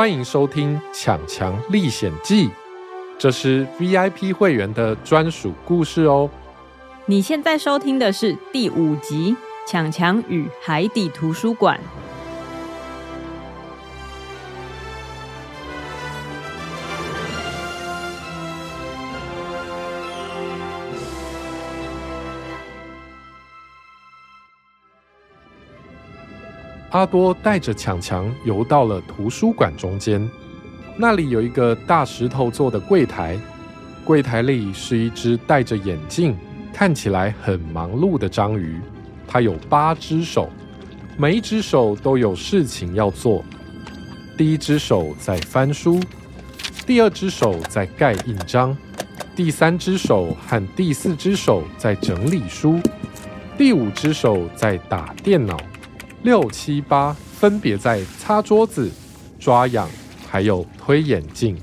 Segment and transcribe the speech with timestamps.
[0.00, 2.48] 欢迎收听《抢强历险记》，
[3.18, 6.26] 这是 VIP 会员的专属故事哦。
[7.04, 9.36] 你现在收听的是第五集
[9.70, 11.78] 《抢强与海底图书馆》。
[26.90, 30.28] 阿多带着强强游到了图书馆中间，
[30.96, 33.38] 那里有一个大石头做的柜台，
[34.04, 36.36] 柜台里是一只戴着眼镜、
[36.72, 38.80] 看起来很忙碌的章鱼。
[39.24, 40.50] 它有八只手，
[41.16, 43.44] 每一只手都有事情要做。
[44.36, 46.00] 第一只手在翻书，
[46.84, 48.76] 第二只手在盖印章，
[49.36, 52.80] 第三只手和第四只手在整理书，
[53.56, 55.56] 第五只手在打电脑。
[56.22, 58.90] 六七八分别在擦桌子、
[59.38, 59.88] 抓痒，
[60.28, 61.56] 还有推眼镜。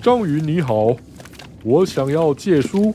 [0.00, 0.96] 章鱼你好，
[1.62, 2.94] 我想要借书。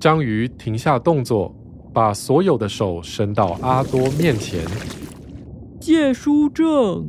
[0.00, 1.54] 章鱼停下动作，
[1.92, 4.66] 把所有的手伸到阿多面前。
[5.78, 7.08] 借书证。